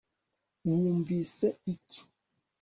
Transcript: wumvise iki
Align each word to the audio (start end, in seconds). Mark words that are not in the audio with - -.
wumvise 0.67 1.47
iki 1.73 2.01